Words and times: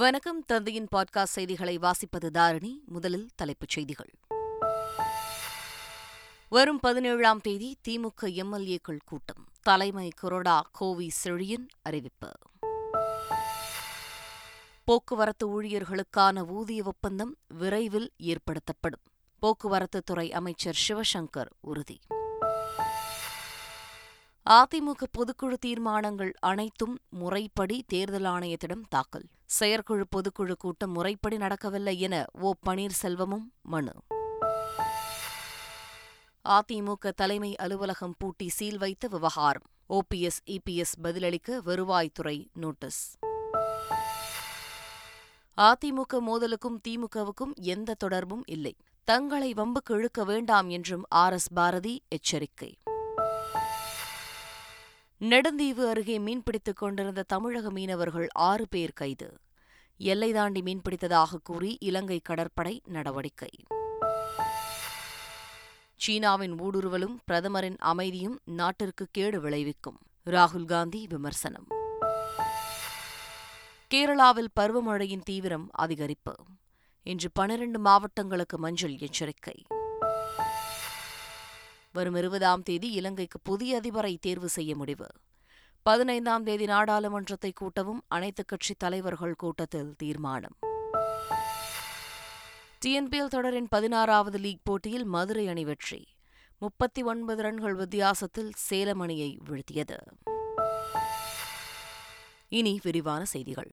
வணக்கம் 0.00 0.38
தந்தையின் 0.46 0.86
பாட்காஸ்ட் 0.96 1.36
செய்திகளை 1.36 1.74
வாசிப்பது 1.78 2.28
தாரிணி 2.30 2.70
முதலில் 2.86 3.26
தலைப்புச் 3.34 3.68
செய்திகள் 3.68 4.12
வரும் 6.52 6.78
பதினேழாம் 6.80 7.40
தேதி 7.40 7.68
திமுக 7.88 8.30
எம்எல்ஏக்கள் 8.34 9.02
கூட்டம் 9.04 9.42
தலைமை 9.62 10.10
கொரோடா 10.22 10.60
கோவி 10.70 11.08
செழியன் 11.24 11.66
அறிவிப்பு 11.82 12.30
போக்குவரத்து 14.84 15.48
ஊழியர்களுக்கான 15.48 16.46
ஊதிய 16.50 16.82
ஒப்பந்தம் 16.84 17.34
விரைவில் 17.58 18.12
ஏற்படுத்தப்படும் 18.24 19.04
போக்குவரத்து 19.42 20.02
துறை 20.04 20.32
அமைச்சர் 20.32 20.80
சிவசங்கர் 20.88 21.52
உறுதி 21.60 21.98
அதிமுக 24.46 25.04
பொதுக்குழு 25.18 25.58
தீர்மானங்கள் 25.60 26.32
அனைத்தும் 26.40 27.00
முறைப்படி 27.18 27.84
தேர்தல் 27.86 28.24
ஆணையத்திடம் 28.24 28.84
தாக்கல் 28.88 29.28
செயற்குழு 29.52 30.04
பொதுக்குழு 30.16 30.54
கூட்டம் 30.56 30.92
முறைப்படி 30.92 31.36
நடக்கவில்லை 31.36 31.94
என 31.98 32.14
ஓ 32.40 32.52
பன்னீர்செல்வமும் 32.66 33.46
மனு 33.68 33.94
அதிமுக 36.44 37.10
தலைமை 37.12 37.50
அலுவலகம் 37.56 38.14
பூட்டி 38.18 38.48
சீல் 38.48 38.78
வைத்த 38.78 39.08
விவகாரம் 39.08 39.66
ஓபிஎஸ் 39.90 40.40
இபிஎஸ் 40.46 40.94
பதிலளிக்க 41.02 41.58
வருவாய்த்துறை 41.66 42.36
நோட்டீஸ் 42.54 43.02
அதிமுக 45.58 46.20
மோதலுக்கும் 46.20 46.78
திமுகவுக்கும் 46.88 47.52
எந்த 47.66 47.94
தொடர்பும் 47.94 48.44
இல்லை 48.46 48.74
தங்களை 49.08 49.50
வம்புக்கு 49.54 49.94
இழுக்க 49.94 50.24
வேண்டாம் 50.24 50.68
என்றும் 50.68 51.04
ஆர் 51.14 51.32
எஸ் 51.32 51.50
பாரதி 51.54 51.94
எச்சரிக்கை 52.08 52.70
நெடுந்தீவு 55.22 55.82
அருகே 55.88 56.18
மீன்பிடித்துக் 56.18 56.78
கொண்டிருந்த 56.78 57.22
தமிழக 57.22 57.70
மீனவர்கள் 57.70 58.28
ஆறு 58.42 58.64
பேர் 58.68 58.92
கைது 58.92 59.28
எல்லை 60.00 60.32
தாண்டி 60.32 60.60
மீன்பிடித்ததாக 60.62 61.38
கூறி 61.42 61.78
இலங்கை 61.80 62.18
கடற்படை 62.20 62.72
நடவடிக்கை 62.86 63.50
சீனாவின் 66.00 66.54
ஊடுருவலும் 66.60 67.16
பிரதமரின் 67.24 67.78
அமைதியும் 67.82 68.40
நாட்டிற்கு 68.52 69.06
கேடு 69.12 69.40
விளைவிக்கும் 69.40 70.00
ராகுல் 70.26 70.64
காந்தி 70.64 71.06
விமர்சனம் 71.06 71.68
கேரளாவில் 73.90 74.52
பருவமழையின் 74.60 75.24
தீவிரம் 75.24 75.68
அதிகரிப்பு 75.78 76.34
இன்று 77.06 77.30
பனிரண்டு 77.32 77.78
மாவட்டங்களுக்கு 77.78 78.58
மஞ்சள் 78.58 78.96
எச்சரிக்கை 78.98 79.56
வரும் 81.94 82.14
இருபதாம் 82.14 82.62
தேதி 82.62 82.88
இலங்கைக்கு 82.92 83.38
புதிய 83.40 83.80
அதிபரை 83.80 84.12
தேர்வு 84.20 84.48
செய்ய 84.48 84.72
முடிவு 84.76 85.08
பதினைந்தாம் 85.86 86.44
தேதி 86.44 86.66
நாடாளுமன்றத்தை 86.66 87.50
கூட்டவும் 87.60 88.02
அனைத்துக் 88.08 88.48
கட்சி 88.48 88.74
தலைவர்கள் 88.74 89.34
கூட்டத்தில் 89.34 89.90
தீர்மானம் 89.96 90.56
டிஎன்பிஎல் 92.82 93.28
தொடரின் 93.28 93.68
பதினாறாவது 93.68 94.38
லீக் 94.38 94.64
போட்டியில் 94.64 95.06
மதுரை 95.06 95.44
அணி 95.48 95.64
வெற்றி 95.64 96.00
முப்பத்தி 96.62 97.02
ஒன்பது 97.02 97.42
ரன்கள் 97.42 97.74
வித்தியாசத்தில் 97.74 98.52
சேலம் 98.60 99.00
அணியை 99.00 99.30
வீழ்த்தியது 99.48 99.98
இனி 102.52 102.74
விரிவான 102.82 103.22
செய்திகள் 103.24 103.70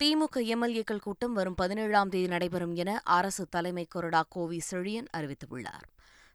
திமுக 0.00 0.38
எம்எல்ஏக்கள் 0.48 0.98
கூட்டம் 0.98 1.32
வரும் 1.32 1.54
பதினேழாம் 1.54 2.08
தேதி 2.08 2.28
நடைபெறும் 2.28 2.74
என 2.76 2.90
அரசு 3.10 3.44
தலைமை 3.48 3.86
கொறடா 3.94 4.22
கோவி 4.28 4.60
செழியன் 4.70 5.08
அறிவித்துள்ளார் 5.12 5.86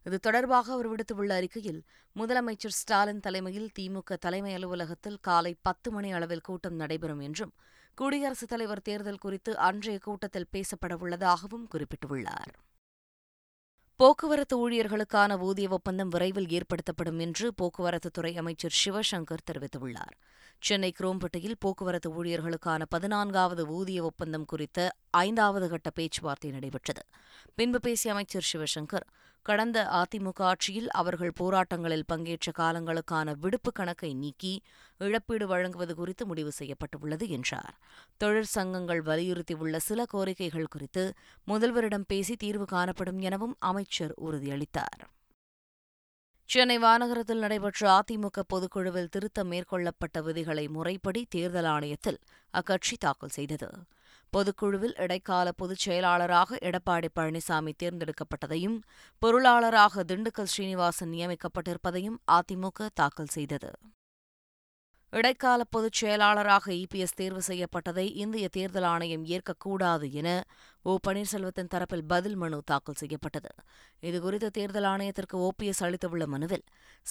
இது 0.05 0.17
தொடர்பாக 0.19 0.71
அவர் 0.71 0.89
விடுத்துள்ள 0.89 1.33
அறிக்கையில் 1.33 1.81
முதலமைச்சர் 2.15 2.77
ஸ்டாலின் 2.77 3.19
தலைமையில் 3.19 3.69
திமுக 3.79 4.17
தலைமை 4.17 4.53
அலுவலகத்தில் 4.53 5.21
காலை 5.21 5.53
பத்து 5.61 5.91
மணி 5.91 6.11
அளவில் 6.11 6.41
கூட்டம் 6.41 6.75
நடைபெறும் 6.75 7.19
என்றும் 7.19 7.53
குடியரசுத் 7.97 8.49
தலைவர் 8.49 8.81
தேர்தல் 8.81 9.17
குறித்து 9.17 9.57
அன்றைய 9.59 9.99
கூட்டத்தில் 9.99 10.51
பேசப்படவுள்ளதாகவும் 10.53 11.65
குறிப்பிட்டுள்ளார் 11.73 12.53
போக்குவரத்து 13.99 14.55
ஊழியர்களுக்கான 14.57 15.31
ஊதிய 15.37 15.69
ஒப்பந்தம் 15.69 16.09
விரைவில் 16.09 16.47
ஏற்படுத்தப்படும் 16.51 17.19
என்று 17.19 17.47
போக்குவரத்துத்துறை 17.61 18.31
அமைச்சர் 18.35 18.75
சிவசங்கர் 18.77 19.43
தெரிவித்துள்ளார் 19.51 20.15
சென்னை 20.61 20.93
குரோம்பட்டியில் 20.99 21.59
போக்குவரத்து 21.59 22.09
ஊழியர்களுக்கான 22.11 22.81
பதினான்காவது 22.89 23.63
ஊதிய 23.69 24.03
ஒப்பந்தம் 24.03 24.45
குறித்த 24.45 24.79
ஐந்தாவது 25.17 25.67
கட்ட 25.69 25.89
பேச்சுவார்த்தை 25.89 26.51
நடைபெற்றது 26.51 27.03
பின்பு 27.55 27.79
பேசிய 27.79 28.13
அமைச்சர் 28.13 28.49
சிவசங்கர் 28.51 29.05
கடந்த 29.45 29.77
அதிமுக 29.91 30.39
ஆட்சியில் 30.41 30.89
அவர்கள் 30.91 31.37
போராட்டங்களில் 31.39 32.07
பங்கேற்ற 32.07 32.49
காலங்களுக்கான 32.57 33.33
விடுப்பு 33.39 33.71
கணக்கை 33.71 34.11
நீக்கி 34.13 34.51
இழப்பீடு 35.01 35.45
வழங்குவது 35.45 35.93
குறித்து 35.95 36.25
முடிவு 36.25 36.51
செய்யப்பட்டுள்ளது 36.51 37.27
என்றார் 37.29 37.75
தொழிற்சங்கங்கள் 38.17 39.01
வலியுறுத்தியுள்ள 39.01 39.79
சில 39.81 40.05
கோரிக்கைகள் 40.13 40.71
குறித்து 40.71 41.05
முதல்வரிடம் 41.47 42.05
பேசி 42.07 42.35
தீர்வு 42.35 42.67
காணப்படும் 42.67 43.21
எனவும் 43.21 43.55
அமைச்சர் 43.61 44.13
உறுதியளித்தார் 44.21 45.01
சென்னை 46.49 46.77
வானகரத்தில் 46.77 47.41
நடைபெற்ற 47.41 47.81
அதிமுக 47.91 48.39
பொதுக்குழுவில் 48.47 49.09
திருத்தம் 49.09 49.49
மேற்கொள்ளப்பட்ட 49.51 50.21
விதிகளை 50.21 50.65
முறைப்படி 50.67 51.21
தேர்தல் 51.29 51.69
ஆணையத்தில் 51.69 52.19
அக்கட்சி 52.53 52.95
தாக்கல் 52.97 53.35
செய்தது 53.35 53.69
பொதுக்குழுவில் 54.33 54.97
இடைக்கால 54.97 55.47
பொதுச் 55.51 55.79
செயலாளராக 55.79 56.57
எடப்பாடி 56.61 57.09
பழனிசாமி 57.15 57.73
தேர்ந்தெடுக்கப்பட்டதையும் 57.83 58.77
பொருளாளராக 59.21 60.03
திண்டுக்கல் 60.03 60.51
ஸ்ரீனிவாசன் 60.51 61.13
நியமிக்கப்பட்டிருப்பதையும் 61.13 62.19
அதிமுக 62.31 62.89
தாக்கல் 62.93 63.33
செய்தது 63.33 63.71
இடைக்கால 65.13 65.61
பொதுச் 65.69 65.93
செயலாளராக 65.93 66.73
இபிஎஸ் 66.73 67.15
தேர்வு 67.15 67.41
செய்யப்பட்டதை 67.47 68.05
இந்திய 68.15 68.47
தேர்தல் 68.47 68.83
ஆணையம் 68.83 69.25
ஏற்கக்கூடாது 69.25 70.11
என 70.11 70.29
ஓ 70.85 70.93
பன்னீர்செல்வத்தின் 71.07 71.71
தரப்பில் 71.73 72.05
பதில் 72.07 72.35
மனு 72.35 72.59
தாக்கல் 72.63 72.95
செய்யப்பட்டது 72.95 73.51
இதுகுறித்து 74.03 74.49
தேர்தல் 74.49 74.83
ஆணையத்திற்கு 74.83 75.37
ஓபிஎஸ் 75.39 75.83
அளித்துள்ள 75.83 76.27
மனுவில் 76.27 76.65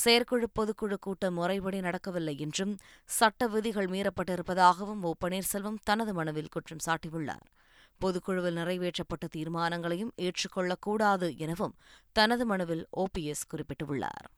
செயற்குழு 0.00 0.49
பொதுக்குழு 0.59 0.99
கூட்டம் 1.01 1.35
முறைப்படி 1.35 1.81
நடக்கவில்லை 1.81 2.37
என்றும் 2.39 2.75
சட்ட 3.11 3.49
விதிகள் 3.49 3.89
மீறப்பட்டிருப்பதாகவும் 3.89 5.05
ஓ 5.05 5.15
பன்னீர்செல்வம் 5.25 5.79
தனது 5.85 6.15
மனுவில் 6.15 6.49
குற்றம் 6.49 6.85
சாட்டியுள்ளார் 6.87 7.47
பொதுக்குழுவில் 8.01 8.59
நிறைவேற்றப்பட்ட 8.59 9.25
தீர்மானங்களையும் 9.33 10.13
ஏற்றுக்கொள்ளக்கூடாது 10.19 11.37
எனவும் 11.39 11.75
தனது 12.17 12.47
மனுவில் 12.47 12.85
ஓபிஎஸ் 12.97 13.49
குறிப்பிட்டுள்ளார் 13.53 14.27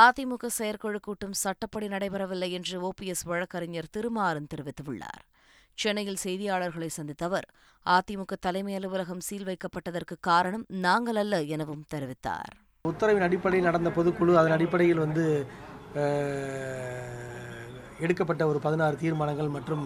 அதிமுக 0.00 0.48
செயற்குழு 0.52 0.98
கூட்டம் 0.98 1.34
சட்டப்படி 1.40 1.86
நடைபெறவில்லை 1.88 2.48
என்று 2.58 2.76
ஓபிஎஸ் 2.88 3.24
வழக்கறிஞர் 3.30 3.90
திருமாறன் 3.90 4.48
தெரிவித்துள்ளார் 4.52 5.22
சென்னையில் 5.78 6.22
செய்தியாளர்களை 6.22 6.88
சந்தித்த 6.90 7.24
அவர் 7.24 7.46
அதிமுக 7.86 8.38
தலைமை 8.40 8.72
அலுவலகம் 8.74 9.22
சீல் 9.26 9.46
வைக்கப்பட்டதற்கு 9.48 10.16
காரணம் 10.28 10.64
நாங்கள் 10.80 11.20
அல்ல 11.22 11.42
எனவும் 11.54 11.84
தெரிவித்தார் 11.92 12.54
உத்தரவின் 12.84 13.26
அடிப்படையில் 13.28 13.68
நடந்த 13.68 13.90
பொதுக்குழு 13.96 14.32
அதன் 14.40 14.56
அடிப்படையில் 14.56 15.04
வந்து 15.04 15.24
எடுக்கப்பட்ட 18.00 18.42
ஒரு 18.50 18.58
பதினாறு 18.64 18.96
தீர்மானங்கள் 18.96 19.54
மற்றும் 19.56 19.84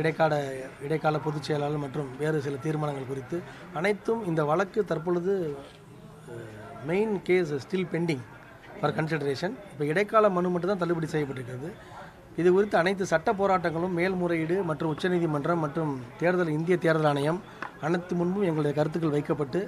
இடைக்கால 0.00 0.34
இடைக்கால 0.86 1.18
பொதுச் 1.26 1.48
செயலாளர் 1.48 1.84
மற்றும் 1.84 2.08
வேறு 2.20 2.44
சில 2.46 2.56
தீர்மானங்கள் 2.64 3.10
குறித்து 3.10 3.36
அனைத்தும் 3.74 4.22
இந்த 4.30 4.44
வழக்கு 4.44 4.82
தற்பொழுது 4.84 5.34
main 6.86 7.14
case 7.22 7.52
still 7.64 7.90
pending 7.92 8.24
for 8.82 8.94
consideration 8.94 9.52
இப்போ 9.66 9.84
இடைக்கால 9.84 10.28
மனு 10.34 10.48
மட்டும் 10.52 10.70
தான் 10.70 10.80
தள்ளுபடி 10.80 11.08
செய்யப்பட்டிருக்கிறது 11.10 11.68
இது 12.38 12.48
குறித்து 12.50 12.76
அனைத்து 12.80 13.04
சட்ட 13.06 13.30
போராட்டங்களும் 13.32 13.94
மேல்முறையீடு 13.98 14.56
மற்றும் 14.68 14.90
உச்சநீதிமன்றம் 14.92 15.62
மற்றும் 15.64 15.92
தேர்தல் 16.20 16.50
இந்திய 16.50 16.76
தேர்தல் 16.76 17.08
ஆணையம் 17.10 17.38
அனைத்து 17.82 18.14
முன்பும் 18.14 18.46
எங்களுடைய 18.48 18.72
கருத்துக்கள் 18.76 19.14
வைக்கப்பட்டு 19.14 19.60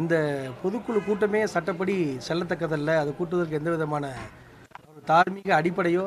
இந்த 0.00 0.14
பொதுக்குழு 0.62 1.00
கூட்டமே 1.00 1.40
சட்டப்படி 1.48 1.96
செல்லத்தக்கதல்ல 2.26 2.96
அது 2.98 3.12
கூட்டுவதற்கு 3.12 3.60
எந்த 3.60 3.70
விதமான 3.70 4.06
தார்மீக 5.04 5.50
அடிப்படையோ 5.56 6.04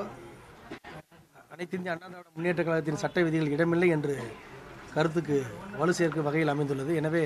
அனைத்து 1.54 1.78
இந்திய 1.78 1.94
அண்ணா 1.94 2.08
திராவிட 2.08 2.30
முன்னேற்ற 2.36 2.64
கழகத்தின் 2.64 3.04
சட்ட 3.04 3.24
விதிகள் 3.24 3.54
இடமில்லை 3.56 3.90
என்று 3.96 4.16
கருத்துக்கு 4.94 5.40
வலு 5.78 5.94
சேர்க்கும் 5.94 6.28
வகையில் 6.28 6.54
அமைந்துள்ளது 6.54 6.94
எனவே 6.96 7.26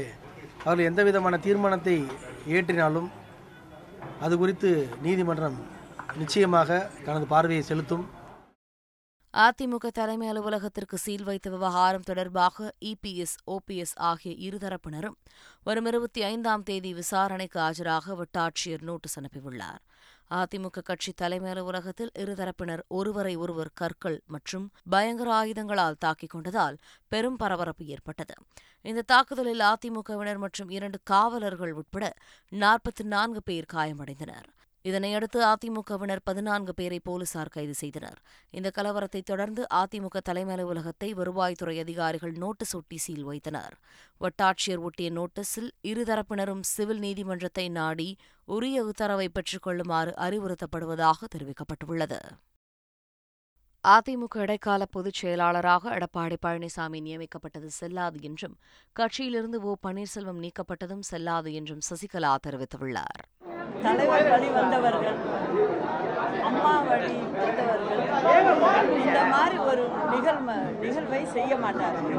அவர்கள் 0.63 0.87
எந்த 0.87 1.03
விதமான 1.03 1.37
தீர்மானத்தை 1.39 1.97
இயற்றினாலும் 2.47 3.09
அது 4.21 4.33
குறித்து 4.37 4.71
நீதிமன்றம் 5.01 5.57
நிச்சயமாக 6.17 6.79
தனது 7.05 7.25
பார்வையை 7.27 7.63
செலுத்தும் 7.63 8.05
அதிமுக 9.33 9.89
தலைமை 9.89 10.27
அலுவலகத்திற்கு 10.27 10.97
சீல் 10.97 11.23
வைத்த 11.23 11.47
விவகாரம் 11.49 12.03
தொடர்பாக 12.03 12.67
இபிஎஸ் 12.83 13.33
ஓபிஎஸ் 13.47 13.95
ஆகிய 14.01 14.33
இருதரப்பினரும் 14.39 15.15
வரும் 15.63 15.87
இருபத்தி 15.87 16.21
ஐந்தாம் 16.23 16.63
தேதி 16.63 16.91
விசாரணைக்கு 16.93 17.59
ஆஜராக 17.59 18.15
வட்டாட்சியர் 18.15 18.83
நோட்டீஸ் 18.83 19.17
அனுப்பியுள்ளார் 19.19 19.81
அதிமுக 20.31 20.83
கட்சி 20.83 21.11
தலைமை 21.13 21.49
அலுவலகத்தில் 21.49 22.11
இருதரப்பினர் 22.15 22.83
ஒருவரை 22.89 23.33
ஒருவர் 23.35 23.71
கற்கள் 23.73 24.17
மற்றும் 24.27 24.65
பயங்கர 24.89 25.29
ஆயுதங்களால் 25.33 25.99
தாக்கிக் 26.05 26.33
கொண்டதால் 26.33 26.77
பெரும் 27.11 27.37
பரபரப்பு 27.37 27.85
ஏற்பட்டது 27.85 28.35
இந்த 28.85 29.05
தாக்குதலில் 29.05 29.63
அதிமுகவினர் 29.63 30.37
மற்றும் 30.37 30.69
இரண்டு 30.69 30.97
காவலர்கள் 31.03 31.73
உட்பட 31.73 32.05
நாற்பத்தி 32.51 33.03
நான்கு 33.07 33.41
பேர் 33.41 33.71
காயமடைந்தனர் 33.73 34.47
இதனையடுத்து 34.85 35.39
அதிமுகவினர் 35.43 36.21
பதினான்கு 36.23 36.71
பேரை 36.73 36.99
போலீசார் 36.99 37.51
கைது 37.51 37.73
செய்தனர் 37.73 38.17
இந்த 38.53 38.69
கலவரத்தை 38.69 39.21
தொடர்ந்து 39.21 39.61
அதிமுக 39.73 40.21
தலைமை 40.23 40.53
அலுவலகத்தை 40.53 41.09
வருவாய்த்துறை 41.13 41.75
அதிகாரிகள் 41.79 42.33
நோட்டீஸ் 42.37 42.75
ஒட்டி 42.75 42.97
சீல் 42.97 43.25
வைத்தனர் 43.25 43.75
வட்டாட்சியர் 44.21 44.83
ஒட்டிய 44.83 45.09
நோட்டீஸில் 45.11 45.71
இருதரப்பினரும் 45.83 46.63
சிவில் 46.67 46.99
நீதிமன்றத்தை 46.99 47.67
நாடி 47.71 48.09
உரிய 48.47 48.79
உத்தரவை 48.83 49.27
பெற்றுக் 49.29 49.61
கொள்ளுமாறு 49.61 50.13
அறிவுறுத்தப்படுவதாக 50.19 51.29
தெரிவிக்கப்பட்டுள்ளது 51.35 52.19
அதிமுக 53.83 54.35
இடைக்கால 54.37 54.83
பொதுச் 54.91 55.17
செயலாளராக 55.17 55.89
எடப்பாடி 55.95 56.35
பழனிசாமி 56.43 56.99
நியமிக்கப்பட்டது 57.01 57.69
செல்லாது 57.77 58.19
என்றும் 58.21 58.55
கட்சியிலிருந்து 58.95 59.57
ஓ 59.61 59.73
பன்னீர்செல்வம் 59.83 60.39
நீக்கப்பட்டதும் 60.43 61.03
செல்லாது 61.09 61.51
என்றும் 61.53 61.83
சசிகலா 61.89 62.31
தெரிவித்துள்ளார் 62.47 63.23
தலைவர் 63.83 64.45
இந்த 69.03 69.21
மாதிரி 69.31 69.57
ஒரு 69.65 69.83
நிகழ்வு 70.11 70.55
நிகழ்வை 70.83 71.21
செய்ய 71.33 71.57
மாட்டார்கள் 71.57 72.19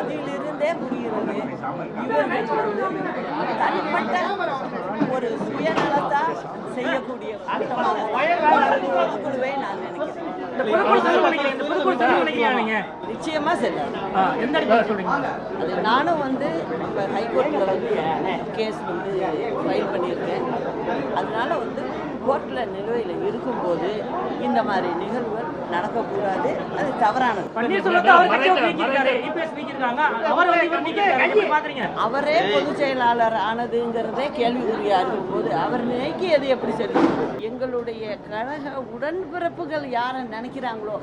அதிலிருந்தே 0.00 0.70
முடியிறது 0.80 1.34
இவர்கள் 2.04 2.48
தனிப்பட்ட 3.60 4.16
ஒரு 5.24 5.36
சுயநலத்தால் 5.44 6.34
செய்யக்கூடிய 6.74 7.32
குழுவை 9.24 9.52
நான் 9.62 9.80
நினைக்கிறேன் 12.20 12.86
நிச்சயமா 13.08 13.54
செல்லாது 13.54 13.92
நானும் 15.82 16.18
வந்து 16.18 16.48
இப்போ 16.78 17.02
ஹைகோர்ட்டில் 17.14 17.66
வந்து 17.66 17.96
கேஸ் 18.56 18.80
வந்து 18.86 19.12
ஃபைல் 19.60 19.90
பண்ணியிருக்கேன் 19.92 20.46
அதனால 21.14 21.58
வந்து 21.58 21.84
கோர்ட்டில் 22.26 22.70
நிலுவையில் 22.70 23.24
இருக்கும்போது 23.28 23.90
இந்த 24.40 24.60
மாதிரி 24.62 24.90
நிகழ்வுகள் 25.00 25.50
நடக்கக்கூடாது 25.74 26.50
அது 26.76 26.90
தவறானது 27.00 27.48
அவரே 32.04 32.36
பொதுச் 32.46 32.80
செயலாளர் 32.80 33.38
ஆனதுங்கிறதே 33.44 34.28
கேள்விக்குறியா 34.36 35.00
போது 35.30 35.50
அவர் 35.64 35.84
நிலைக்கு 35.84 36.28
அது 36.34 36.48
எப்படி 36.48 36.74
சொல்லி 36.74 37.04
எங்களுடைய 37.48 38.04
கழக 38.26 38.72
உடன்பிறப்புகள் 38.94 39.86
யார 39.90 40.24
நினைக்கிறாங்களோ 40.30 40.96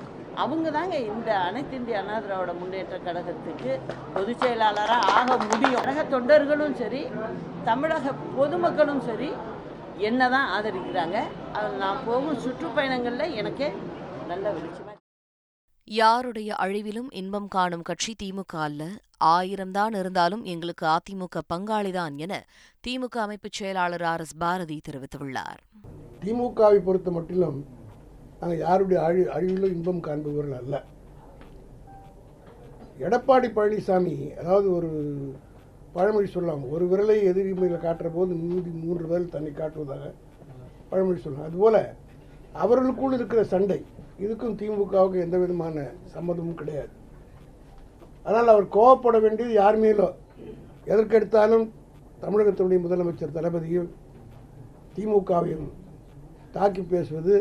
அவங்க 0.38 0.68
தாங்க 0.72 0.98
இந்த 1.08 1.30
அனைத்து 1.40 1.74
இந்திய 1.78 1.98
அண்ணா 1.98 2.18
திராவிட 2.20 2.52
முன்னேற்ற 2.54 2.98
கழகத்துக்கு 3.00 3.72
பொதுச் 4.14 4.44
செயலாளராக 4.44 5.10
ஆக 5.16 5.38
முடியும் 5.44 5.80
கழக 5.80 6.06
தொண்டர்களும் 6.14 6.78
சரி 6.82 7.02
தமிழக 7.64 8.14
பொதுமக்களும் 8.38 9.04
சரி 9.08 9.30
என்ன 10.02 10.28
தான் 10.30 10.50
ஆதரிக்கிறாங்க 10.54 11.18
நான் 11.80 12.04
போகும் 12.06 12.40
சுற்றுப்பயணங்களில் 12.44 13.36
எனக்கு 13.36 13.68
நல்ல 14.28 14.46
வெளிச்சமாக 14.52 14.98
யாருடைய 15.88 16.50
அழிவிலும் 16.56 17.10
இன்பம் 17.14 17.48
காணும் 17.48 17.84
கட்சி 17.84 18.12
திமுக 18.20 18.54
அல்ல 18.62 18.84
ஆயிரம்தான் 19.30 19.96
இருந்தாலும் 19.96 20.44
எங்களுக்கு 20.46 20.86
அதிமுக 20.88 21.42
பங்காளிதான் 21.50 22.16
என 22.18 22.34
திமுக 22.84 23.18
அமைப்பு 23.18 23.50
செயலாளர் 23.52 24.06
ஆர் 24.06 24.22
எஸ் 24.22 24.38
பாரதி 24.38 24.78
தெரிவித்துள்ளார் 24.88 25.62
திமுகவை 26.22 26.80
பொறுத்த 26.80 27.12
மட்டிலும் 27.12 27.60
நாங்கள் 28.40 28.62
யாருடைய 28.62 29.00
அழி 29.02 29.24
அழிவிலும் 29.30 29.74
இன்பம் 29.74 30.02
காண்பவர்கள் 30.02 30.60
அல்ல 30.60 30.76
எடப்பாடி 33.00 33.50
பழனிசாமி 33.52 34.16
அதாவது 34.40 34.68
ஒரு 34.74 34.92
பழமொழி 35.94 36.28
சொல்லலாம் 36.28 36.64
ஒரு 36.72 36.86
விரலை 36.88 37.18
எதிரிமையில் 37.30 37.84
காட்டுற 37.86 38.10
போது 38.10 38.34
மீதி 38.42 38.72
மூன்று 38.78 39.04
விரல் 39.04 39.34
தன்னை 39.34 39.52
காட்டுவதாக 39.54 40.06
பழமொழி 40.90 41.20
சொல்லலாம் 41.20 41.50
அதுபோல் 41.50 41.82
அவர்களுக்குள் 42.56 43.16
இருக்கிற 43.18 43.42
சண்டை 43.46 43.80
இதுக்கும் 44.20 44.58
திமுகவுக்கு 44.60 45.20
எந்த 45.20 45.38
விதமான 45.38 45.76
சம்மதமும் 46.16 46.60
கிடையாது 46.62 46.92
அதனால் 48.26 48.54
அவர் 48.54 48.68
கோவப்பட 48.70 49.18
வேண்டியது 49.20 49.54
யார் 49.54 49.78
மேலோ 49.78 50.10
எதற்கெடுத்தாலும் 50.88 51.66
தமிழகத்தினுடைய 52.22 52.80
முதலமைச்சர் 52.80 53.38
தளபதியும் 53.38 53.90
திமுகவையும் 54.96 55.70
தாக்கி 56.52 56.84
பேசுவது 56.86 57.36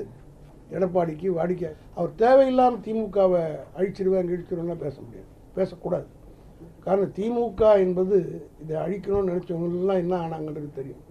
எடப்பாடிக்கு 0.71 1.29
வாடிக்கை 1.37 1.71
அவர் 1.95 2.13
தேவையில்லாமல் 2.15 2.83
திமுகவை 2.85 3.43
அங்கே 3.73 4.29
இழிச்சிடுவோம்லாம் 4.29 4.83
பேச 4.83 4.97
முடியாது 5.01 5.29
பேசக்கூடாது 5.55 6.09
காரணம் 6.85 7.15
திமுக 7.17 7.63
என்பது 7.79 8.17
இதை 8.63 8.75
அழிக்கணும்னு 8.77 9.31
நினச்சவங்களாம் 9.31 10.03
என்ன 10.03 10.15
ஆனாங்கன்றது 10.17 10.71
தெரியும் 10.75 11.05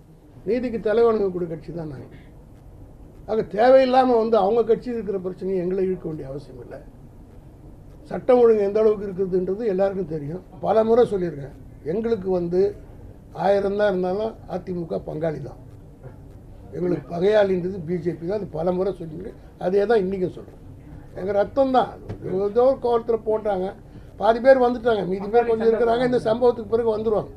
நீதிக்கு 0.45 0.79
கூட 1.29 1.45
கட்சி 1.45 1.71
தான் 1.71 1.91
நாங்கள் 1.93 2.25
ஆக 3.27 3.41
தேவையில்லாமல் 3.51 4.19
வந்து 4.19 4.37
அவங்க 4.37 4.61
கட்சியில் 4.63 4.97
இருக்கிற 4.97 5.17
பிரச்சனையை 5.19 5.59
எங்களை 5.61 5.81
இழுக்க 5.83 6.05
வேண்டிய 6.07 6.27
அவசியம் 6.27 6.61
இல்லை 6.61 6.79
சட்டம் 8.03 8.39
ஒழுங்கு 8.39 8.63
எந்த 8.63 8.79
அளவுக்கு 8.79 9.07
இருக்குதுன்றது 9.07 9.63
எல்லாருக்கும் 9.65 10.13
தெரியும் 10.13 10.45
பல 10.59 10.83
முறை 10.83 11.03
சொல்லியிருக்கேன் 11.05 11.57
எங்களுக்கு 11.85 12.29
வந்து 12.29 12.61
ஆயிரம் 13.39 13.77
தான் 13.79 13.91
இருந்தாலும் 13.91 14.31
அதிமுக 14.49 14.97
பங்காளி 15.05 15.41
தான் 15.41 15.59
எங்களுக்கு 16.73 17.05
பகையாளின்றது 17.11 17.77
பிஜேபி 17.87 18.25
தான் 18.25 18.39
அது 18.39 18.47
பல 18.49 18.71
முறை 18.71 18.93
சொல்லியிருக்கேன் 18.93 19.39
அதே 19.59 19.83
தான் 19.85 20.01
இன்றைக்கும் 20.01 20.35
சொல்கிறேன் 20.37 20.65
எங்கள் 21.15 21.37
ரத்தம் 21.39 21.75
தான் 21.77 21.91
ஏதோ 22.47 22.65
கோலத்தில் 22.81 23.25
போட்டாங்க 23.25 23.67
பாதி 24.19 24.39
பேர் 24.39 24.63
வந்துட்டாங்க 24.63 25.03
மீதி 25.07 25.27
பேர் 25.29 25.49
கொஞ்சம் 25.49 25.69
இருக்கிறாங்க 25.69 26.05
இந்த 26.05 26.21
சம்பவத்துக்கு 26.25 26.73
பிறகு 26.73 26.89
வந்துடுவாங்க 26.93 27.35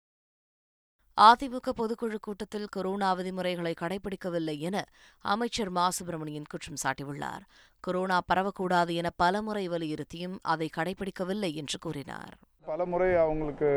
அதிமுக 1.19 1.71
பொதுக்குழு 1.79 2.19
கூட்டத்தில் 2.19 2.71
கொரோனா 2.73 3.09
விதிமுறைகளை 3.13 3.73
கடைபிடிக்கவில்லை 3.81 4.55
என 4.61 4.77
அமைச்சர் 5.25 5.71
மா 5.71 5.85
சுப்பிரமணியன் 5.97 6.49
குற்றம் 6.51 6.81
சாட்டியுள்ளார் 6.83 7.43
கொரோனா 7.85 8.19
பரவக்கூடாது 8.29 8.95
என 8.95 9.11
பலமுறை 9.17 9.65
வலியுறுத்தியும் 9.69 10.39
அதை 10.47 10.69
கடைபிடிக்கவில்லை 10.79 11.51
என்று 11.55 11.79
கூறினார் 11.79 12.35
பலமுறை 12.67 13.11
அவங்களுக்கு 13.23 13.69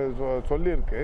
சொல்லியிருக்கு 0.49 1.01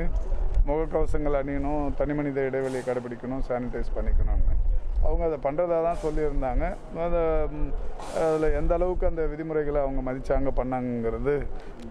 முகக்கவசங்கள் 0.65 1.37
அணியணும் 1.37 1.85
தனி 1.95 2.13
மனித 2.13 2.41
இடைவெளியை 2.49 2.83
கடைபிடிக்கணும் 2.83 3.45
சானிடைஸ் 3.47 3.95
பண்ணிக்கணும்னு 3.95 4.55
அவங்க 5.03 5.23
அதை 5.25 5.37
பண்ணுறதா 5.43 5.77
தான் 5.83 6.01
சொல்லியிருந்தாங்க 6.03 6.65
அதில் 8.23 8.55
எந்த 8.55 8.71
அளவுக்கு 8.73 9.05
அந்த 9.05 9.23
விதிமுறைகளை 9.27 9.79
அவங்க 9.81 10.01
மதித்தாங்க 10.01 10.51
பண்ணாங்கிறது 10.55 11.35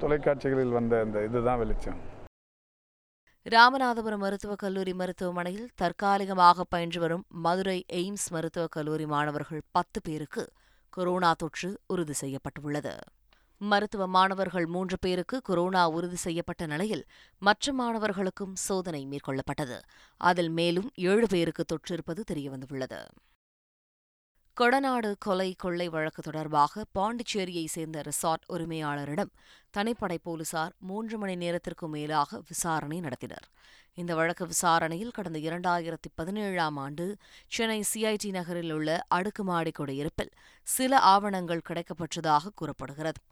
தொலைக்காட்சிகளில் 0.00 0.78
வந்த 0.78 1.00
அந்த 1.00 1.20
இதுதான் 1.22 1.60
வெளிச்சம் 1.60 2.00
ராமநாதபுரம் 3.46 4.20
மருத்துவக் 4.20 4.62
கல்லூரி 4.64 4.92
மருத்துவமனையில் 4.94 5.70
தற்காலிகமாக 5.74 6.64
பயின்று 6.68 7.00
வரும் 7.00 7.22
மதுரை 7.42 7.78
எய்ம்ஸ் 7.92 8.26
மருத்துவக் 8.30 8.74
கல்லூரி 8.76 9.06
மாணவர்கள் 9.06 9.62
பத்து 9.72 9.98
பேருக்கு 10.00 10.42
கொரோனா 10.92 11.30
தொற்று 11.34 11.70
உறுதி 11.86 12.14
செய்யப்பட்டுள்ளது 12.14 12.92
மருத்துவ 13.60 14.06
மாணவர்கள் 14.06 14.66
மூன்று 14.66 14.96
பேருக்கு 15.00 15.36
கொரோனா 15.42 15.82
உறுதி 15.88 16.16
செய்யப்பட்ட 16.16 16.66
நிலையில் 16.66 17.04
மற்ற 17.42 17.72
மாணவர்களுக்கும் 17.72 18.54
சோதனை 18.58 19.02
மேற்கொள்ளப்பட்டது 19.06 19.78
அதில் 20.20 20.48
மேலும் 20.50 20.88
ஏழு 21.04 21.26
பேருக்கு 21.26 21.64
தொற்றிருப்பது 21.64 22.22
தெரியவந்துள்ளது 22.32 23.00
கொடநாடு 24.56 25.10
கொலை 25.18 25.48
கொள்ளை 25.54 25.86
வழக்கு 25.88 26.22
தொடர்பாக 26.22 26.82
பாண்டிச்சேரியை 26.98 27.66
சேர்ந்த 27.66 27.98
ரிசார்ட் 28.02 28.44
உரிமையாளரிடம் 28.48 29.30
தனிப்படை 29.76 30.18
போலீசார் 30.22 30.72
மூன்று 30.80 31.18
மணி 31.18 31.36
நேரத்திற்கு 31.36 31.88
மேலாக 31.88 32.40
விசாரணை 32.48 32.98
நடத்தினர் 33.00 33.46
இந்த 33.98 34.14
வழக்கு 34.14 34.44
விசாரணையில் 34.46 35.10
கடந்த 35.10 35.38
இரண்டாயிரத்தி 35.38 36.10
பதினேழாம் 36.14 36.76
ஆண்டு 36.76 37.06
சென்னை 37.48 37.80
சிஐடி 37.92 38.30
நகரில் 38.30 38.72
உள்ள 38.72 38.90
அடுக்குமாடி 39.08 39.70
குடியிருப்பில் 39.70 40.32
சில 40.66 41.00
ஆவணங்கள் 41.06 41.66
கிடைக்கப்பட்டதாக 41.68 42.52
கூறப்படுகிறது 42.54 43.22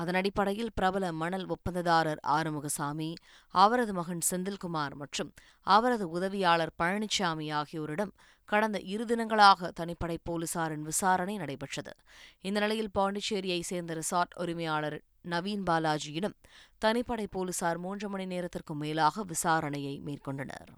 அதன் 0.00 0.14
அடிப்படையில் 0.14 0.74
பிரபல 0.74 1.12
மணல் 1.12 1.46
ஒப்பந்ததாரர் 1.48 2.20
ஆறுமுகசாமி 2.28 3.10
அவரது 3.54 3.92
மகன் 3.92 4.24
செந்தில்குமார் 4.30 4.94
மற்றும் 4.94 5.30
அவரது 5.66 6.06
உதவியாளர் 6.10 6.74
பழனிசாமி 6.78 7.46
ஆகியோரிடம் 7.52 8.12
கடந்த 8.48 8.78
இரு 8.84 9.04
தினங்களாக 9.04 9.70
தனிப்படை 9.80 10.16
போலீசாரின் 10.24 10.82
விசாரணை 10.82 11.34
நடைபெற்றது 11.36 11.92
இந்த 12.40 12.58
நிலையில் 12.60 12.94
பாண்டிச்சேரியை 12.94 13.60
சேர்ந்த 13.62 13.94
ரிசார்ட் 13.94 14.36
உரிமையாளர் 14.38 14.98
நவீன் 15.30 15.64
பாலாஜியிடம் 15.66 16.36
தனிப்படை 16.82 17.26
போலீசார் 17.30 17.78
மூன்று 17.78 18.08
மணி 18.08 18.26
நேரத்திற்கும் 18.26 18.78
மேலாக 18.78 19.24
விசாரணையை 19.24 19.94
மேற்கொண்டனர் 20.04 20.70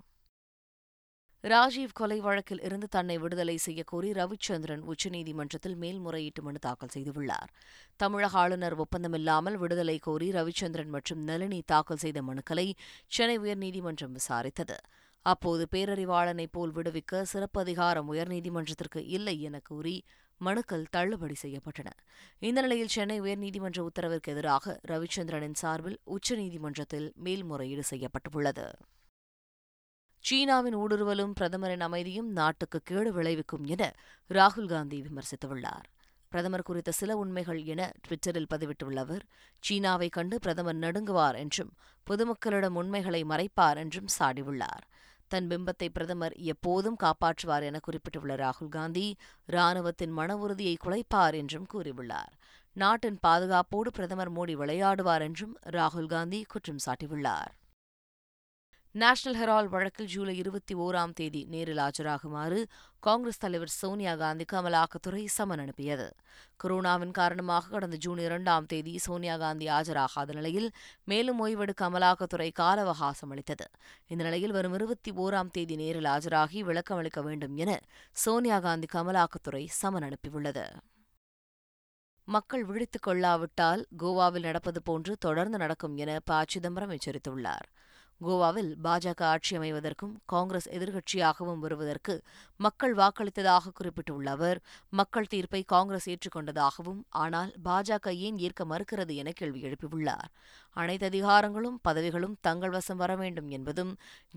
ராஜீவ் 1.45 1.93
கொலை 1.93 2.17
வழக்கில் 2.21 2.61
இருந்து 2.61 2.87
தன்னை 2.87 3.15
விடுதலை 3.19 3.55
செய்யக்கோரி 3.59 4.09
ரவிச்சந்திரன் 4.13 4.83
உச்சநீதிமன்றத்தில் 4.85 5.77
மேல்முறையீட்டு 5.77 6.41
மனு 6.43 6.59
தாக்கல் 6.59 6.93
செய்துள்ளார் 6.95 7.51
தமிழக 7.97 8.37
ஆளுநர் 8.39 8.77
ஒப்பந்தமில்லாமல் 8.77 9.57
விடுதலை 9.57 9.95
கோரி 9.99 10.29
ரவிச்சந்திரன் 10.31 10.91
மற்றும் 10.91 11.23
நளினி 11.25 11.61
தாக்கல் 11.67 12.03
செய்த 12.05 12.21
மனுக்களை 12.23 12.67
சென்னை 13.09 13.39
உயர்நீதிமன்றம் 13.39 14.15
விசாரித்தது 14.15 14.77
அப்போது 15.27 15.65
பேரறிவாளனைப் 15.73 16.53
போல் 16.53 16.77
விடுவிக்க 16.77 17.23
சிறப்பு 17.25 17.59
அதிகாரம் 17.61 18.11
உயர்நீதிமன்றத்திற்கு 18.13 19.01
இல்லை 19.09 19.37
என 19.41 19.57
கூறி 19.63 19.97
மனுக்கள் 20.41 20.87
தள்ளுபடி 20.91 21.37
செய்யப்பட்டன 21.43 21.89
இந்த 22.43 22.61
நிலையில் 22.61 22.95
சென்னை 22.95 23.21
உயர்நீதிமன்ற 23.21 23.81
உத்தரவிற்கு 23.83 24.31
எதிராக 24.31 24.79
ரவிச்சந்திரனின் 24.89 25.61
சார்பில் 25.63 26.01
உச்சநீதிமன்றத்தில் 26.11 27.11
மேல்முறையீடு 27.19 27.85
செய்யப்பட்டுள்ளது 27.91 28.67
சீனாவின் 30.25 30.77
ஊடுருவலும் 30.77 31.33
பிரதமரின் 31.33 31.85
அமைதியும் 31.87 32.29
நாட்டுக்கு 32.33 32.79
கேடு 32.83 33.11
விளைவிக்கும் 33.13 33.65
என 33.67 33.83
ராகுல் 34.31 34.69
காந்தி 34.69 34.99
விமர்சித்துள்ளார் 35.07 35.87
பிரதமர் 36.33 36.63
குறித்த 36.63 36.91
சில 36.93 37.17
உண்மைகள் 37.17 37.61
என 37.65 37.83
ட்விட்டரில் 38.01 38.51
பதிவிட்டுள்ள 38.51 38.99
அவர் 38.99 39.25
சீனாவை 39.63 40.09
கண்டு 40.09 40.37
பிரதமர் 40.39 40.79
நடுங்குவார் 40.79 41.39
என்றும் 41.39 41.73
பொதுமக்களிடம் 42.07 42.77
உண்மைகளை 42.77 43.23
மறைப்பார் 43.25 43.79
என்றும் 43.79 44.11
சாடியுள்ளார் 44.19 44.85
தன் 45.31 45.49
பிம்பத்தை 45.51 45.89
பிரதமர் 45.89 46.35
எப்போதும் 46.45 47.01
காப்பாற்றுவார் 47.03 47.67
என 47.67 47.81
குறிப்பிட்டுள்ள 47.81 48.35
ராகுல் 48.37 48.73
காந்தி 48.73 49.07
ராணுவத்தின் 49.49 50.15
மன 50.15 50.37
உறுதியை 50.37 50.77
குலைப்பார் 50.77 51.35
என்றும் 51.35 51.69
கூறியுள்ளார் 51.73 52.33
நாட்டின் 52.77 53.19
பாதுகாப்போடு 53.23 53.91
பிரதமர் 53.91 54.33
மோடி 54.37 54.55
விளையாடுவார் 54.57 55.23
என்றும் 55.23 55.55
ராகுல் 55.71 56.11
காந்தி 56.11 56.41
குற்றம் 56.45 56.85
சாட்டியுள்ளார் 56.87 57.53
நேஷனல் 58.95 59.37
ஹெரால்ட் 59.39 59.71
வழக்கில் 59.71 60.09
ஜூலை 60.09 60.33
இருபத்தி 60.35 60.75
ஓராம் 60.77 61.13
தேதி 61.13 61.41
நேரில் 61.45 61.81
ஆஜராகுமாறு 61.81 62.57
காங்கிரஸ் 63.03 63.39
தலைவர் 63.39 63.73
சோனியா 63.73 64.13
காந்தி 64.15 64.45
அமலாக்கத்துறை 64.53 65.21
சமன் 65.29 65.61
அனுப்பியது 65.61 66.07
கொரோனாவின் 66.61 67.13
காரணமாக 67.13 67.71
கடந்த 67.71 67.97
ஜூன் 67.97 68.21
இரண்டாம் 68.25 68.67
தேதி 68.67 68.95
சோனியா 68.99 69.37
காந்தி 69.37 69.67
ஆஜராகாத 69.69 70.35
நிலையில் 70.35 70.69
மேலும் 71.05 71.41
ஓய்வெடுக்க 71.41 71.85
அமலாக்கத்துறை 71.85 72.49
கால 72.53 72.77
அவகாசம் 72.81 73.31
அளித்தது 73.31 73.67
இந்த 74.07 74.21
நிலையில் 74.25 74.53
வரும் 74.53 74.75
இருபத்தி 74.75 75.13
ஓராம் 75.19 75.53
தேதி 75.53 75.77
நேரில் 75.77 76.09
ஆஜராகி 76.09 76.63
விளக்கம் 76.63 76.99
அளிக்க 76.99 77.23
வேண்டும் 77.23 77.55
என 77.57 77.79
சோனியா 78.17 78.59
காந்தி 78.61 78.91
அமலாக்கத்துறை 78.95 79.65
சமன் 79.81 80.07
அனுப்பியுள்ளது 80.09 80.65
மக்கள் 82.29 82.65
விழித்துக் 82.65 83.07
கொள்ளாவிட்டால் 83.07 83.85
கோவாவில் 83.99 84.45
நடப்பது 84.45 84.83
போன்று 84.83 85.15
தொடர்ந்து 85.19 85.59
நடக்கும் 85.59 85.97
என 85.97 86.19
ப 86.25 86.43
சிதம்பரம் 86.49 86.95
எச்சரித்துள்ளார் 86.97 87.69
கோவாவில் 88.21 88.71
பாஜக 88.83 89.21
ஆட்சி 89.25 89.53
அமைவதற்கும் 89.57 90.15
காங்கிரஸ் 90.27 90.69
எதிர்க்கட்சியாகவும் 90.69 91.61
வருவதற்கு 91.61 92.15
மக்கள் 92.61 92.95
வாக்களித்ததாக 92.95 93.73
குறிப்பிட்டுள்ள 93.75 94.31
அவர் 94.31 94.59
மக்கள் 94.93 95.27
தீர்ப்பை 95.27 95.63
காங்கிரஸ் 95.67 96.09
ஏற்றுக்கொண்டதாகவும் 96.09 97.01
ஆனால் 97.17 97.53
பாஜக 97.65 98.15
ஏன் 98.21 98.39
ஏற்க 98.39 98.65
மறுக்கிறது 98.65 99.15
என 99.15 99.33
கேள்வி 99.33 99.63
எழுப்பியுள்ளார் 99.63 100.31
அனைத்து 100.77 101.07
அதிகாரங்களும் 101.07 101.79
பதவிகளும் 101.83 102.39
தங்கள் 102.41 102.71
வசம் 102.71 102.97
வர 102.97 103.15
வேண்டும் 103.17 103.51
என்பதும் 103.51 103.93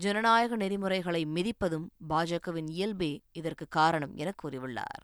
ஜனநாயக 0.00 0.56
நெறிமுறைகளை 0.56 1.24
மிதிப்பதும் 1.34 1.88
பாஜகவின் 2.08 2.70
இயல்பே 2.70 3.12
இதற்கு 3.32 3.66
காரணம் 3.70 4.14
என 4.16 4.32
கூறியுள்ளார் 4.44 5.02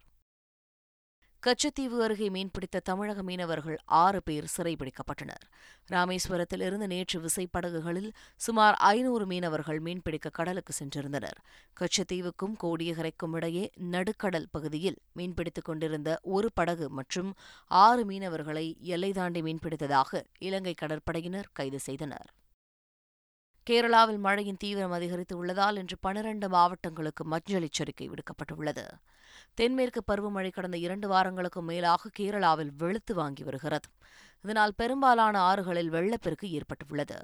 கச்சத்தீவு 1.43 1.97
அருகே 2.03 2.25
மீன்பிடித்த 2.29 2.79
தமிழக 2.79 3.19
மீனவர்கள் 3.23 3.77
ஆறு 3.99 4.19
பேர் 4.21 4.47
சிறைபிடிக்கப்பட்டனர் 4.55 5.45
ராமேஸ்வரத்திலிருந்து 5.89 6.87
நேற்று 6.87 7.19
விசைப்படகுகளில் 7.19 8.09
சுமார் 8.41 8.75
ஐநூறு 8.89 9.25
மீனவர்கள் 9.25 9.79
மீன்பிடிக்க 9.79 10.29
கடலுக்கு 10.29 10.73
சென்றிருந்தனர் 10.73 11.39
கச்சத்தீவுக்கும் 11.77 12.53
கோடியகரைக்கும் 12.59 13.35
இடையே 13.35 13.63
நடுக்கடல் 13.91 14.47
பகுதியில் 14.51 14.99
மீன்பிடித்துக் 15.15 15.67
கொண்டிருந்த 15.67 16.11
ஒரு 16.31 16.51
படகு 16.53 16.89
மற்றும் 16.91 17.31
ஆறு 17.71 18.03
மீனவர்களை 18.05 18.65
எல்லை 18.89 19.11
தாண்டி 19.11 19.41
மீன்பிடித்ததாக 19.41 20.21
இலங்கை 20.39 20.75
கடற்படையினர் 20.75 21.49
கைது 21.53 21.79
செய்தனர் 21.79 22.29
கேரளாவில் 23.67 24.21
மழையின் 24.21 24.57
தீவிரம் 24.57 24.91
அதிகரித்து 24.91 25.33
உள்ளதால் 25.37 25.77
இன்று 25.77 25.97
பனிரண்டு 26.01 26.47
மாவட்டங்களுக்கு 26.49 27.25
மஞ்சள் 27.25 27.65
எச்சரிக்கை 27.67 28.07
விடுக்கப்பட்டுள்ளது 28.09 28.85
தென்மேற்கு 29.57 30.01
பருவமழை 30.07 30.49
கடந்த 30.51 30.77
இரண்டு 30.77 31.07
வாரங்களுக்கும் 31.07 31.67
மேலாக 31.67 32.11
கேரளாவில் 32.19 32.71
வெளுத்து 32.77 33.13
வாங்கி 33.13 33.43
வருகிறது 33.43 33.89
இதனால் 34.45 34.77
பெரும்பாலான 34.77 35.35
ஆறுகளில் 35.41 35.91
வெள்ளப்பெருக்கு 35.91 36.47
ஏற்பட்டுள்ளது 36.51 37.17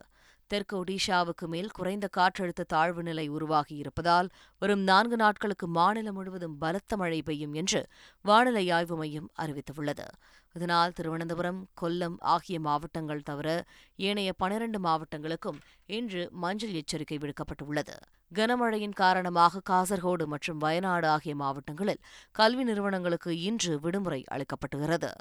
தெற்கு 0.51 0.75
ஒடிஷாவுக்கு 0.77 1.45
மேல் 1.47 1.71
குறைந்த 1.71 2.05
காற்றழுத்த 2.17 2.65
தாழ்வு 2.67 3.01
நிலை 3.03 3.25
உருவாகி 3.27 3.75
இருப்பதால் 3.75 4.27
வரும் 4.61 4.83
நான்கு 4.83 5.15
நாட்களுக்கு 5.15 5.67
மாநிலம் 5.67 6.13
முழுவதும் 6.13 6.55
பலத்த 6.57 6.97
மழை 6.97 7.19
பெய்யும் 7.21 7.53
என்று 7.53 7.81
வானிலை 8.25 8.65
ஆய்வு 8.71 8.97
மையம் 8.97 9.29
அறிவித்துள்ளது 9.37 10.05
இதனால் 10.55 10.93
திருவனந்தபுரம் 10.93 11.59
கொல்லம் 11.81 12.17
ஆகிய 12.25 12.59
மாவட்டங்கள் 12.59 13.21
தவிர 13.23 13.49
ஏனைய 13.99 14.31
பனிரண்டு 14.37 14.79
மாவட்டங்களுக்கும் 14.79 15.59
இன்று 15.89 16.23
மஞ்சள் 16.35 16.73
எச்சரிக்கை 16.73 17.17
விடுக்கப்பட்டுள்ளது 17.17 17.97
கனமழையின் 18.31 18.95
காரணமாக 18.95 19.61
காசர்கோடு 19.69 20.25
மற்றும் 20.27 20.57
வயநாடு 20.57 21.07
ஆகிய 21.07 21.35
மாவட்டங்களில் 21.35 22.03
கல்வி 22.35 22.63
நிறுவனங்களுக்கு 22.63 23.33
இன்று 23.41 23.73
விடுமுறை 23.79 24.21
அளிக்கப்பட்டுகிறது 24.31 25.11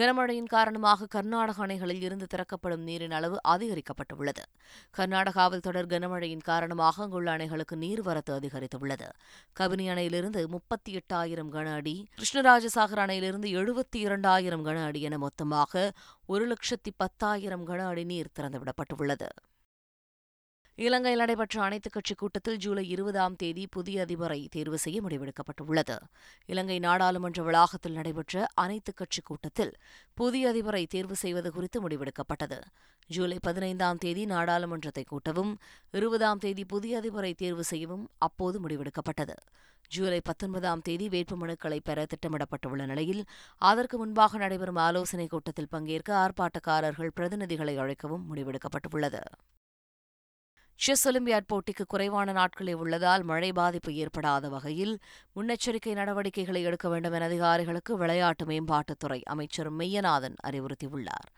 கனமழையின் 0.00 0.46
காரணமாக 0.46 1.06
கர்நாடக 1.06 1.62
அணைகளில் 1.62 2.02
இருந்து 2.02 2.26
திறக்கப்படும் 2.26 2.84
நீரின் 2.84 3.10
அளவு 3.10 3.36
அதிகரிக்கப்பட்டுள்ளது 3.48 4.44
கர்நாடகாவில் 4.98 5.64
தொடர் 5.64 5.88
கனமழையின் 5.88 6.44
காரணமாக 6.44 7.02
அங்குள்ள 7.02 7.30
அணைகளுக்கு 7.32 7.76
நீர்வரத்து 7.76 8.32
அதிகரித்துள்ளது 8.34 9.08
கபினி 9.52 9.86
அணையிலிருந்து 9.90 10.42
முப்பத்தி 10.48 10.92
எட்டாயிரம் 10.92 11.52
கன 11.52 11.74
அடி 11.74 11.96
கிருஷ்ணராஜசாகர் 12.14 13.02
அணையிலிருந்து 13.02 13.50
எழுபத்தி 13.56 14.00
இரண்டாயிரம் 14.00 14.64
கன 14.64 14.84
அடி 14.84 15.02
என 15.02 15.18
மொத்தமாக 15.18 15.90
ஒரு 16.26 16.46
லட்சத்தி 16.46 16.92
பத்தாயிரம் 16.96 17.66
கன 17.66 17.88
அடி 17.88 18.04
நீர் 18.04 18.34
திறந்துவிடப்பட்டுள்ளது 18.36 19.30
இலங்கையில் 20.80 21.20
நடைபெற்ற 21.20 21.56
அனைத்துக் 21.62 21.92
கட்சி 21.92 22.14
கூட்டத்தில் 22.14 22.58
ஜூலை 22.58 22.82
இருபதாம் 22.88 23.34
தேதி 23.36 23.64
புதிய 23.66 24.04
அதிபரை 24.04 24.38
தேர்வு 24.48 24.78
செய்ய 24.78 24.98
முடிவெடுக்கப்பட்டுள்ளது 25.02 25.96
இலங்கை 26.48 26.78
நாடாளுமன்ற 26.78 27.42
வளாகத்தில் 27.42 27.96
நடைபெற்ற 27.96 28.44
அனைத்துக் 28.54 28.96
கட்சி 28.96 29.22
கூட்டத்தில் 29.22 29.72
புதிய 30.14 30.52
அதிபரை 30.52 30.82
தேர்வு 30.86 31.16
செய்வது 31.16 31.50
குறித்து 31.52 31.80
முடிவெடுக்கப்பட்டது 31.80 32.58
ஜூலை 33.10 33.38
பதினைந்தாம் 33.42 33.98
தேதி 33.98 34.24
நாடாளுமன்றத்தை 34.26 35.04
கூட்டவும் 35.04 35.52
இருபதாம் 35.94 36.38
தேதி 36.38 36.64
புதிய 36.64 37.00
அதிபரை 37.00 37.34
தேர்வு 37.34 37.64
செய்யவும் 37.64 38.08
அப்போது 38.18 38.58
முடிவெடுக்கப்பட்டது 38.60 39.36
ஜூலை 39.90 40.22
பத்தொன்பதாம் 40.24 40.82
தேதி 40.82 41.06
வேட்புமனுக்களை 41.08 41.80
பெற 41.84 42.00
திட்டமிடப்பட்டுள்ள 42.06 42.82
நிலையில் 42.86 43.22
அதற்கு 43.62 43.96
முன்பாக 43.98 44.38
நடைபெறும் 44.38 44.82
ஆலோசனைக் 44.82 45.30
கூட்டத்தில் 45.30 45.72
பங்கேற்க 45.72 46.10
ஆர்ப்பாட்டக்காரர்கள் 46.24 47.16
பிரதிநிதிகளை 47.16 47.76
அழைக்கவும் 47.76 48.26
முடிவெடுக்கப்பட்டுள்ளது 48.30 49.22
செஸ் 50.80 51.02
ஒலிம்பியாட் 51.08 51.48
போட்டிக்கு 51.48 51.84
குறைவான 51.84 52.32
நாட்களே 52.32 52.74
உள்ளதால் 52.74 53.22
மழை 53.22 53.48
பாதிப்பு 53.52 53.90
ஏற்படாத 53.94 54.48
வகையில் 54.48 54.94
முன்னெச்சரிக்கை 55.36 55.92
நடவடிக்கைகளை 55.94 56.62
எடுக்க 56.62 56.86
வேண்டும் 56.88 57.12
என 57.12 57.24
அதிகாரிகளுக்கு 57.24 57.92
விளையாட்டு 57.96 58.44
மேம்பாட்டுத்துறை 58.44 59.18
அமைச்சர் 59.26 59.70
மெய்யநாதன் 59.72 60.38
அறிவுறுத்தியுள்ளார் 60.48 61.28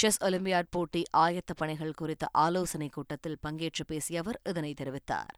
செஸ் 0.00 0.20
ஒலிம்பியாட் 0.22 0.70
போட்டி 0.70 1.02
ஆயத்த 1.16 1.52
பணிகள் 1.56 1.92
குறித்த 1.92 2.24
ஆலோசனைக் 2.36 2.92
கூட்டத்தில் 2.92 3.38
பங்கேற்று 3.42 3.84
பேசிய 3.84 4.22
அவர் 4.22 4.40
இதனை 4.44 4.72
தெரிவித்தார் 4.74 5.34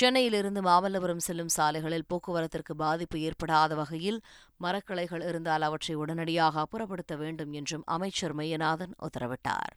சென்னையிலிருந்து 0.00 0.62
மாமல்லபுரம் 0.62 1.22
செல்லும் 1.22 1.54
சாலைகளில் 1.56 2.08
போக்குவரத்திற்கு 2.08 2.76
பாதிப்பு 2.76 3.20
ஏற்படாத 3.22 3.74
வகையில் 3.74 4.20
மரக்கலைகள் 4.60 5.24
இருந்தால் 5.24 5.62
அவற்றை 5.62 5.96
உடனடியாக 5.96 6.60
அப்புறப்படுத்த 6.60 7.16
வேண்டும் 7.16 7.52
என்றும் 7.52 7.86
அமைச்சர் 7.88 8.36
மெய்யநாதன் 8.36 8.94
உத்தரவிட்டார் 9.00 9.74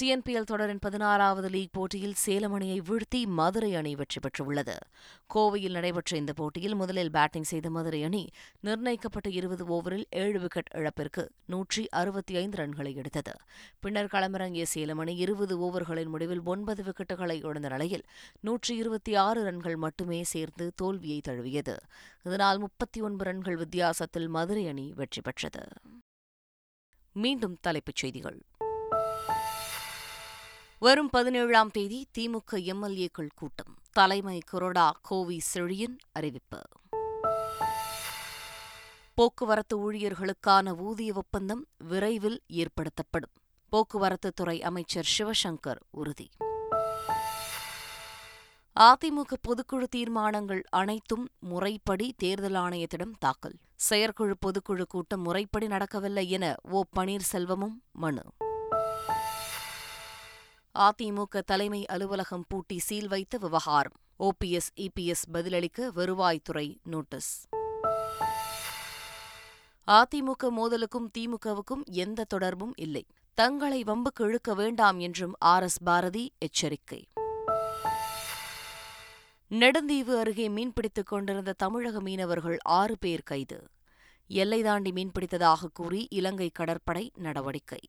டிஎன்பிஎல் 0.00 0.48
தொடரின் 0.48 0.80
பதினாறாவது 0.84 1.48
லீக் 1.48 1.72
போட்டியில் 1.72 2.16
சேலம் 2.22 2.54
அணியை 2.56 2.78
வீழ்த்தி 2.88 3.20
மதுரை 3.36 3.70
அணி 3.74 3.92
வெற்றி 3.94 4.18
பெற்றுள்ளது 4.20 4.74
கோவையில் 5.30 5.76
நடைபெற்ற 5.76 6.12
இந்த 6.16 6.32
போட்டியில் 6.32 6.76
முதலில் 6.76 7.12
பேட்டிங் 7.14 7.46
செய்த 7.50 7.70
மதுரை 7.70 8.00
அணி 8.04 8.20
நிர்ணயிக்கப்பட்ட 8.60 9.30
இருபது 9.38 9.64
ஓவரில் 9.68 10.04
ஏழு 10.22 10.38
விக்கெட் 10.38 10.70
இழப்பிற்கு 10.74 11.22
நூற்றி 11.48 11.84
அறுபத்தி 12.00 12.34
ஐந்து 12.36 12.58
ரன்களை 12.60 12.92
எடுத்தது 12.94 13.34
பின்னர் 13.82 14.10
களமிறங்கிய 14.14 14.66
சேலம் 14.66 15.00
அணி 15.00 15.14
இருபது 15.18 15.56
ஓவர்களின் 15.60 16.12
முடிவில் 16.14 16.42
ஒன்பது 16.46 16.84
விக்கெட்டுகளை 16.88 17.38
இழந்த 17.44 17.68
நிலையில் 17.68 18.04
நூற்றி 18.44 18.74
இருபத்தி 18.76 19.14
ஆறு 19.18 19.42
ரன்கள் 19.44 19.78
மட்டுமே 19.84 20.20
சேர்ந்து 20.32 20.66
தோல்வியை 20.76 21.20
தழுவியது 21.22 21.76
இதனால் 22.26 22.60
முப்பத்தி 22.60 23.00
ஒன்பது 23.02 23.28
ரன்கள் 23.30 23.58
வித்தியாசத்தில் 23.58 24.28
மதுரை 24.30 24.66
அணி 24.68 24.86
வெற்றி 24.96 25.22
பெற்றது 25.22 25.64
மீண்டும் 27.16 27.56
தலைப்புச் 27.62 28.00
செய்திகள் 28.00 28.38
வரும் 30.82 31.10
பதினேழாம் 31.10 31.70
தேதி 31.70 31.98
திமுக 32.18 32.58
எம்எல்ஏக்கள் 32.72 33.30
கூட்டம் 33.34 33.72
தலைமை 33.92 34.38
கொறடா 34.52 34.90
கோவி 35.02 35.40
செழியன் 35.54 35.96
அறிவிப்பு 36.12 36.60
போக்குவரத்து 39.18 39.74
ஊழியர்களுக்கான 39.78 40.74
ஊதிய 40.80 41.12
ஒப்பந்தம் 41.14 41.62
விரைவில் 41.88 42.38
ஏற்படுத்தப்படும் 42.54 43.34
போக்குவரத்து 43.72 44.30
துறை 44.34 44.62
அமைச்சர் 44.62 45.08
சிவசங்கர் 45.16 45.80
உறுதி 45.92 46.28
அதிமுக 48.76 49.34
பொதுக்குழு 49.48 49.86
தீர்மானங்கள் 49.90 50.62
அனைத்தும் 50.70 51.26
முறைப்படி 51.48 52.08
தேர்தல் 52.16 52.58
ஆணையத்திடம் 52.58 53.14
தாக்கல் 53.18 53.56
செயற்குழு 53.84 54.34
பொதுக்குழு 54.46 54.84
கூட்டம் 54.88 55.22
முறைப்படி 55.22 55.66
நடக்கவில்லை 55.66 56.28
என 56.30 56.44
ஓ 56.70 56.82
பன்னீர்செல்வமும் 56.96 57.76
மனு 57.92 58.24
அதிமுக 60.80 61.42
தலைமை 61.42 61.80
அலுவலகம் 61.86 62.46
பூட்டி 62.48 62.78
சீல் 62.78 63.08
வைத்த 63.08 63.38
விவகாரம் 63.38 63.96
ஓபிஎஸ் 64.20 64.70
இபிஎஸ் 64.76 65.24
பதிலளிக்க 65.32 65.88
வருவாய்த்துறை 65.96 66.66
நோட்டீஸ் 66.84 67.32
அதிமுக 69.88 70.50
மோதலுக்கும் 70.50 71.08
திமுகவுக்கும் 71.18 71.84
எந்த 71.96 72.24
தொடர்பும் 72.24 72.72
இல்லை 72.76 73.04
தங்களை 73.38 73.80
வம்புக்கு 73.84 74.24
இழுக்க 74.24 74.54
வேண்டாம் 74.54 74.98
என்றும் 74.98 75.34
ஆர் 75.44 75.62
எஸ் 75.62 75.80
பாரதி 75.82 76.24
எச்சரிக்கை 76.38 77.00
நெடுந்தீவு 79.50 80.12
அருகே 80.18 80.48
மீன்பிடித்துக் 80.48 81.06
கொண்டிருந்த 81.06 81.52
தமிழக 81.56 82.00
மீனவர்கள் 82.00 82.58
ஆறு 82.72 82.96
பேர் 82.98 83.22
கைது 83.22 83.58
எல்லை 84.30 84.60
தாண்டி 84.62 84.92
மீன்பிடித்ததாக 84.92 85.70
கூறி 85.72 86.00
இலங்கை 86.10 86.48
கடற்படை 86.52 87.04
நடவடிக்கை 87.18 87.82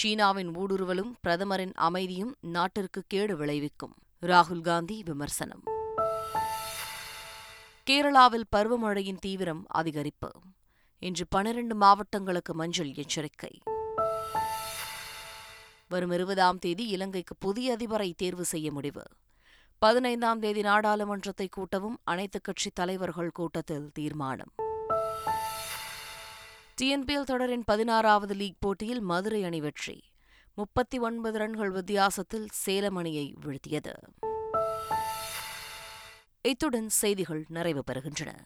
சீனாவின் 0.00 0.50
ஊடுருவலும் 0.56 1.12
பிரதமரின் 1.20 1.72
அமைதியும் 1.78 2.36
நாட்டிற்கு 2.52 3.04
கேடு 3.06 3.36
விளைவிக்கும் 3.36 3.94
ராகுல் 4.22 4.60
காந்தி 4.60 5.02
விமர்சனம் 5.02 5.62
கேரளாவில் 7.86 8.46
பருவமழையின் 8.56 9.20
தீவிரம் 9.20 9.62
அதிகரிப்பு 9.74 10.30
இன்று 11.02 11.26
பனிரண்டு 11.28 11.74
மாவட்டங்களுக்கு 11.74 12.54
மஞ்சள் 12.54 12.92
எச்சரிக்கை 12.94 13.52
வரும் 15.90 16.10
இருபதாம் 16.10 16.58
தேதி 16.58 16.86
இலங்கைக்கு 16.86 17.36
புதிய 17.36 17.76
அதிபரை 17.76 18.10
தேர்வு 18.16 18.44
செய்ய 18.44 18.70
முடிவு 18.72 19.04
பதினைந்தாம் 19.82 20.40
தேதி 20.40 20.62
நாடாளுமன்றத்தை 20.62 21.48
கூட்டவும் 21.56 21.96
அனைத்துக் 22.04 22.44
கட்சி 22.44 22.70
தலைவர்கள் 22.70 23.30
கூட்டத்தில் 23.30 23.92
தீர்மானம் 23.92 24.52
டிஎன்பிஎல் 26.82 27.24
தொடரின் 27.24 27.64
பதினாறாவது 27.64 28.34
லீக் 28.34 28.60
போட்டியில் 28.60 29.00
மதுரை 29.00 29.44
அணி 29.44 29.60
வெற்றி 29.60 29.96
முப்பத்தி 30.58 30.98
ஒன்பது 30.98 31.38
ரன்கள் 31.38 31.70
வித்தியாசத்தில் 31.70 32.48
சேலம் 32.52 32.96
அணியை 32.96 33.34
வீழ்த்தியது 33.44 33.94
இத்துடன் 36.44 36.88
செய்திகள் 36.88 37.44
நிறைவு 37.48 37.84
பெறுகின்றன 37.86 38.32